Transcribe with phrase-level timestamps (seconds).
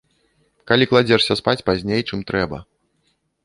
[0.71, 2.57] Калі кладзешся спаць пазней, чым трэба.